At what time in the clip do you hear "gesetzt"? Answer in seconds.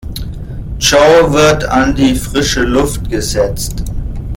3.07-3.83